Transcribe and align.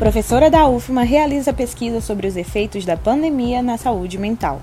Professora 0.00 0.48
da 0.48 0.66
UFMA 0.66 1.02
realiza 1.02 1.52
pesquisa 1.52 2.00
sobre 2.00 2.26
os 2.26 2.34
efeitos 2.34 2.86
da 2.86 2.96
pandemia 2.96 3.60
na 3.60 3.76
saúde 3.76 4.16
mental. 4.16 4.62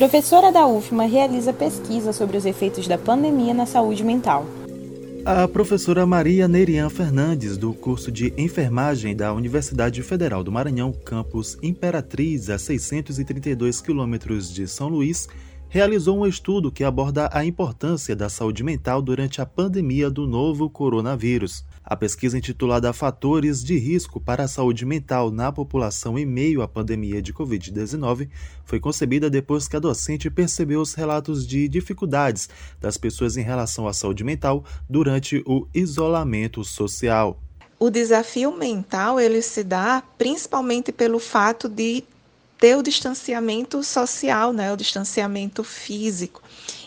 Professora 0.00 0.50
da 0.50 0.66
UFMA 0.66 1.04
realiza 1.04 1.52
pesquisa 1.52 2.10
sobre 2.10 2.34
os 2.38 2.46
efeitos 2.46 2.88
da 2.88 2.96
pandemia 2.96 3.52
na 3.52 3.66
saúde 3.66 4.02
mental. 4.02 4.46
A 5.26 5.46
professora 5.46 6.06
Maria 6.06 6.48
Nerian 6.48 6.88
Fernandes, 6.88 7.58
do 7.58 7.74
curso 7.74 8.10
de 8.10 8.32
enfermagem 8.38 9.14
da 9.14 9.30
Universidade 9.34 10.02
Federal 10.02 10.42
do 10.42 10.50
Maranhão, 10.50 10.90
campus 10.90 11.58
Imperatriz, 11.62 12.48
a 12.48 12.56
632 12.56 13.82
quilômetros 13.82 14.50
de 14.50 14.66
São 14.66 14.88
Luís, 14.88 15.28
realizou 15.70 16.18
um 16.18 16.26
estudo 16.26 16.70
que 16.72 16.82
aborda 16.82 17.30
a 17.32 17.44
importância 17.44 18.16
da 18.16 18.28
saúde 18.28 18.64
mental 18.64 19.00
durante 19.00 19.40
a 19.40 19.46
pandemia 19.46 20.10
do 20.10 20.26
novo 20.26 20.68
coronavírus. 20.68 21.64
A 21.84 21.96
pesquisa 21.96 22.36
intitulada 22.36 22.92
Fatores 22.92 23.62
de 23.62 23.78
Risco 23.78 24.20
para 24.20 24.44
a 24.44 24.48
Saúde 24.48 24.84
Mental 24.84 25.30
na 25.30 25.52
População 25.52 26.18
em 26.18 26.26
Meio 26.26 26.60
à 26.60 26.66
Pandemia 26.66 27.22
de 27.22 27.32
Covid-19 27.32 28.28
foi 28.64 28.80
concebida 28.80 29.30
depois 29.30 29.68
que 29.68 29.76
a 29.76 29.80
docente 29.80 30.28
percebeu 30.28 30.80
os 30.80 30.94
relatos 30.94 31.46
de 31.46 31.68
dificuldades 31.68 32.48
das 32.80 32.96
pessoas 32.96 33.36
em 33.36 33.42
relação 33.42 33.86
à 33.86 33.92
saúde 33.92 34.24
mental 34.24 34.64
durante 34.88 35.40
o 35.46 35.68
isolamento 35.72 36.64
social. 36.64 37.40
O 37.78 37.90
desafio 37.90 38.54
mental 38.56 39.20
ele 39.20 39.40
se 39.40 39.62
dá 39.62 40.02
principalmente 40.18 40.90
pelo 40.90 41.20
fato 41.20 41.68
de 41.68 42.02
ter 42.60 42.76
o 42.76 42.82
distanciamento 42.82 43.82
social, 43.82 44.52
né, 44.52 44.70
o 44.70 44.76
distanciamento 44.76 45.64
físico. 45.64 46.42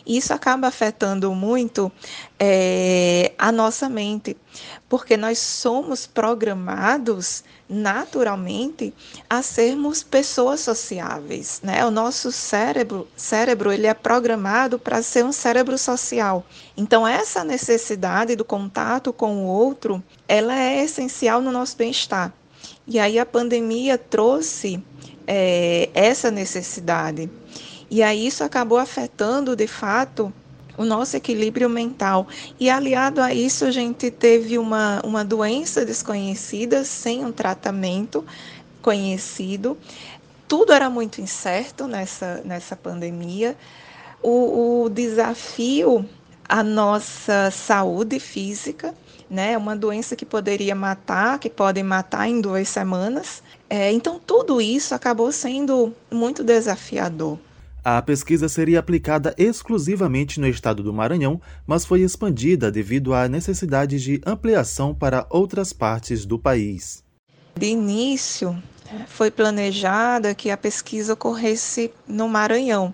Isso 0.06 0.34
acaba 0.34 0.68
afetando 0.68 1.34
muito 1.34 1.92
é, 2.38 3.32
a 3.38 3.52
nossa 3.52 3.90
mente, 3.90 4.38
porque 4.88 5.18
nós 5.18 5.40
somos 5.40 6.06
programados 6.06 7.44
naturalmente 7.70 8.94
a 9.30 9.42
sermos 9.42 10.04
pessoas 10.04 10.60
sociáveis, 10.60 11.62
né? 11.64 11.86
O 11.86 11.90
nosso 11.90 12.32
cérebro, 12.34 13.08
cérebro 13.16 13.72
ele 13.72 13.88
é 13.88 13.94
programado 13.94 14.78
para 14.78 15.02
ser 15.02 15.24
um 15.24 15.32
cérebro 15.32 15.78
social. 15.78 16.46
Então 16.76 17.08
essa 17.08 17.44
necessidade 17.44 18.36
do 18.36 18.44
contato 18.44 19.14
com 19.14 19.38
o 19.38 19.48
outro, 19.48 20.04
ela 20.28 20.54
é 20.54 20.84
essencial 20.84 21.42
no 21.42 21.52
nosso 21.52 21.78
bem-estar. 21.78 22.34
E 22.86 23.00
aí 23.00 23.18
a 23.18 23.26
pandemia 23.26 23.98
trouxe 23.98 24.84
é, 25.26 25.90
essa 25.94 26.30
necessidade. 26.30 27.30
E 27.90 28.04
aí 28.04 28.28
isso 28.28 28.44
acabou 28.44 28.78
afetando, 28.78 29.56
de 29.56 29.68
fato, 29.68 30.34
o 30.78 30.84
nosso 30.84 31.16
equilíbrio 31.16 31.70
mental. 31.70 32.28
E 32.60 32.70
aliado 32.70 33.22
a 33.22 33.34
isso, 33.34 33.66
a 33.66 33.72
gente 33.72 34.12
teve 34.12 34.58
uma, 34.58 35.02
uma 35.06 35.24
doença 35.24 35.86
desconhecida, 35.86 36.84
sem 36.84 37.24
um 37.24 37.32
tratamento 37.32 38.26
conhecido. 38.82 39.78
Tudo 40.48 40.74
era 40.74 40.90
muito 40.90 41.22
incerto 41.22 41.88
nessa, 41.88 42.42
nessa 42.44 42.76
pandemia. 42.76 43.56
O, 44.22 44.84
o 44.84 44.90
desafio 44.90 46.06
à 46.48 46.64
nossa 46.64 47.50
saúde 47.52 48.20
física, 48.20 48.94
né? 49.30 49.58
Uma 49.58 49.76
doença 49.76 50.16
que 50.16 50.26
poderia 50.26 50.76
matar, 50.76 51.40
que 51.40 51.50
pode 51.50 51.82
matar 51.82 52.28
em 52.28 52.40
duas 52.40 52.68
semanas. 52.70 53.42
É, 53.70 53.92
então, 53.92 54.20
tudo 54.20 54.62
isso 54.62 54.94
acabou 54.94 55.32
sendo 55.32 55.94
muito 56.12 56.44
desafiador. 56.44 57.40
A 57.84 58.02
pesquisa 58.02 58.48
seria 58.48 58.80
aplicada 58.80 59.36
exclusivamente 59.38 60.40
no 60.40 60.48
estado 60.48 60.82
do 60.82 60.94
Maranhão, 60.94 61.42
mas 61.68 61.86
foi 61.86 62.02
expandida 62.02 62.72
devido 62.72 63.14
à 63.14 63.28
necessidade 63.28 64.00
de 64.00 64.22
ampliação 64.26 64.96
para 64.96 65.28
outras 65.30 65.74
partes 65.74 66.26
do 66.26 66.40
país. 66.40 67.04
De 67.56 67.66
início, 67.66 68.58
foi 69.08 69.30
planejada 69.30 70.34
que 70.34 70.50
a 70.50 70.56
pesquisa 70.56 71.14
ocorresse 71.14 71.92
no 72.08 72.30
Maranhão, 72.30 72.94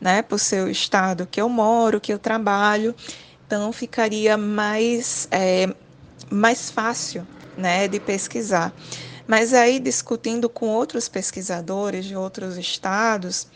né, 0.00 0.24
ser 0.38 0.64
o 0.64 0.68
estado 0.68 1.26
que 1.26 1.40
eu 1.40 1.48
moro, 1.48 2.00
que 2.00 2.12
eu 2.12 2.18
trabalho, 2.18 2.94
então 3.46 3.72
ficaria 3.72 4.36
mais, 4.36 5.28
é, 5.30 5.72
mais 6.30 6.70
fácil 6.70 7.26
né, 7.56 7.88
de 7.88 7.98
pesquisar. 8.00 8.74
Mas 9.26 9.52
aí, 9.52 9.80
discutindo 9.80 10.48
com 10.48 10.68
outros 10.68 11.08
pesquisadores 11.08 12.04
de 12.04 12.14
outros 12.14 12.56
estados, 12.56 13.48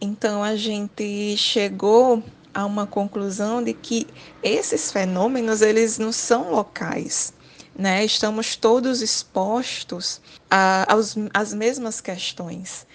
então 0.00 0.42
a 0.42 0.54
gente 0.54 1.36
chegou 1.36 2.22
a 2.54 2.64
uma 2.64 2.86
conclusão 2.86 3.62
de 3.62 3.74
que 3.74 4.06
esses 4.42 4.92
fenômenos 4.92 5.62
eles 5.62 5.98
não 5.98 6.12
são 6.12 6.50
locais, 6.52 7.32
né? 7.76 8.04
Estamos 8.04 8.56
todos 8.56 9.02
expostos 9.02 10.20
às 11.34 11.52
mesmas 11.52 12.00
questões. 12.00 12.86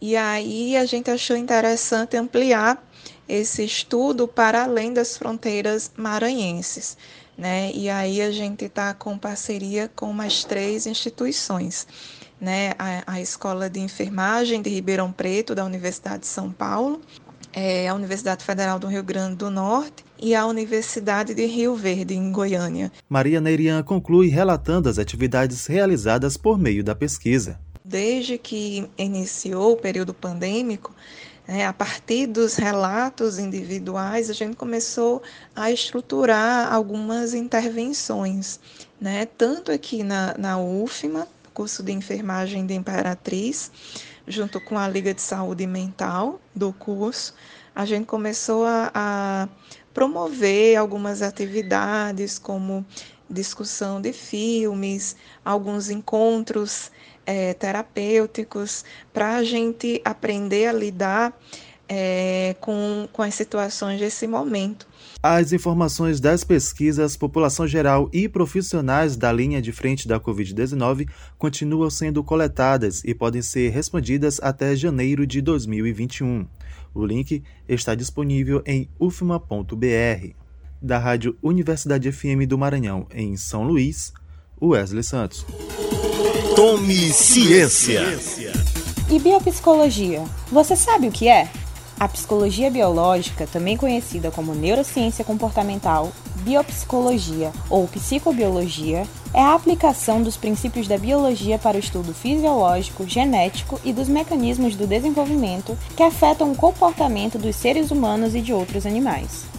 E 0.00 0.16
aí 0.16 0.76
a 0.76 0.84
gente 0.84 1.10
achou 1.10 1.36
interessante 1.36 2.16
ampliar 2.16 2.82
esse 3.28 3.64
estudo 3.64 4.26
para 4.26 4.64
além 4.64 4.92
das 4.92 5.16
fronteiras 5.16 5.90
maranhenses. 5.96 6.96
Né? 7.36 7.70
E 7.72 7.88
aí 7.88 8.20
a 8.20 8.30
gente 8.30 8.64
está 8.64 8.94
com 8.94 9.16
parceria 9.16 9.90
com 9.94 10.12
mais 10.12 10.44
três 10.44 10.86
instituições 10.86 11.86
né, 12.40 12.72
a, 12.78 13.14
a 13.14 13.20
Escola 13.20 13.68
de 13.68 13.80
Enfermagem 13.80 14.62
de 14.62 14.70
Ribeirão 14.70 15.10
Preto, 15.10 15.54
da 15.54 15.64
Universidade 15.64 16.20
de 16.20 16.26
São 16.26 16.50
Paulo, 16.50 17.00
é, 17.52 17.88
a 17.88 17.94
Universidade 17.94 18.44
Federal 18.44 18.78
do 18.78 18.86
Rio 18.86 19.02
Grande 19.02 19.36
do 19.36 19.50
Norte 19.50 20.04
e 20.20 20.34
a 20.34 20.46
Universidade 20.46 21.34
de 21.34 21.46
Rio 21.46 21.74
Verde, 21.74 22.14
em 22.14 22.30
Goiânia. 22.30 22.92
Maria 23.08 23.40
Neirian 23.40 23.82
conclui 23.82 24.28
relatando 24.28 24.88
as 24.88 24.98
atividades 24.98 25.66
realizadas 25.66 26.36
por 26.36 26.58
meio 26.58 26.84
da 26.84 26.94
pesquisa. 26.94 27.58
Desde 27.88 28.36
que 28.36 28.86
iniciou 28.98 29.72
o 29.72 29.76
período 29.78 30.12
pandêmico, 30.12 30.94
né, 31.46 31.64
a 31.64 31.72
partir 31.72 32.26
dos 32.26 32.56
relatos 32.56 33.38
individuais, 33.38 34.28
a 34.28 34.34
gente 34.34 34.54
começou 34.56 35.22
a 35.56 35.72
estruturar 35.72 36.70
algumas 36.70 37.32
intervenções, 37.32 38.60
né, 39.00 39.24
tanto 39.24 39.72
aqui 39.72 40.02
na, 40.02 40.36
na 40.36 40.60
UFMA, 40.60 41.26
curso 41.54 41.82
de 41.82 41.90
enfermagem 41.90 42.66
de 42.66 42.74
Imperatriz, 42.74 43.72
junto 44.26 44.60
com 44.60 44.78
a 44.78 44.86
Liga 44.86 45.14
de 45.14 45.22
Saúde 45.22 45.66
Mental 45.66 46.38
do 46.54 46.74
curso, 46.74 47.34
a 47.74 47.86
gente 47.86 48.04
começou 48.04 48.66
a, 48.66 48.90
a 48.94 49.48
promover 49.94 50.76
algumas 50.76 51.22
atividades, 51.22 52.38
como 52.38 52.84
discussão 53.28 54.00
de 54.00 54.12
filmes, 54.12 55.16
alguns 55.44 55.90
encontros 55.90 56.90
é, 57.26 57.54
terapêuticos, 57.54 58.84
para 59.12 59.36
a 59.36 59.44
gente 59.44 60.00
aprender 60.04 60.66
a 60.66 60.72
lidar 60.72 61.38
é, 61.88 62.54
com, 62.60 63.08
com 63.12 63.22
as 63.22 63.34
situações 63.34 63.98
desse 63.98 64.26
momento. 64.26 64.86
As 65.22 65.52
informações 65.52 66.20
das 66.20 66.44
pesquisas, 66.44 67.16
população 67.16 67.66
geral 67.66 68.08
e 68.12 68.28
profissionais 68.28 69.16
da 69.16 69.32
linha 69.32 69.60
de 69.60 69.72
frente 69.72 70.06
da 70.06 70.20
Covid-19 70.20 71.08
continuam 71.38 71.90
sendo 71.90 72.22
coletadas 72.22 73.02
e 73.04 73.14
podem 73.14 73.42
ser 73.42 73.70
respondidas 73.70 74.38
até 74.42 74.76
janeiro 74.76 75.26
de 75.26 75.40
2021. 75.40 76.46
O 76.94 77.04
link 77.04 77.42
está 77.68 77.94
disponível 77.94 78.62
em 78.66 78.88
ufma.br. 78.98 80.47
Da 80.80 80.96
Rádio 80.96 81.36
Universidade 81.42 82.10
FM 82.12 82.46
do 82.46 82.56
Maranhão, 82.56 83.04
em 83.12 83.36
São 83.36 83.64
Luís, 83.64 84.12
Wesley 84.62 85.02
Santos. 85.02 85.44
Tome 86.54 87.12
ciência. 87.12 88.02
E 89.10 89.18
biopsicologia? 89.18 90.22
Você 90.52 90.76
sabe 90.76 91.08
o 91.08 91.12
que 91.12 91.26
é? 91.26 91.50
A 91.98 92.06
psicologia 92.06 92.70
biológica, 92.70 93.44
também 93.44 93.76
conhecida 93.76 94.30
como 94.30 94.54
neurociência 94.54 95.24
comportamental, 95.24 96.12
biopsicologia 96.42 97.50
ou 97.68 97.88
psicobiologia, 97.88 99.04
é 99.34 99.40
a 99.40 99.54
aplicação 99.54 100.22
dos 100.22 100.36
princípios 100.36 100.86
da 100.86 100.96
biologia 100.96 101.58
para 101.58 101.76
o 101.76 101.80
estudo 101.80 102.14
fisiológico, 102.14 103.04
genético 103.04 103.80
e 103.84 103.92
dos 103.92 104.08
mecanismos 104.08 104.76
do 104.76 104.86
desenvolvimento 104.86 105.76
que 105.96 106.04
afetam 106.04 106.52
o 106.52 106.56
comportamento 106.56 107.36
dos 107.36 107.56
seres 107.56 107.90
humanos 107.90 108.36
e 108.36 108.40
de 108.40 108.52
outros 108.52 108.86
animais. 108.86 109.57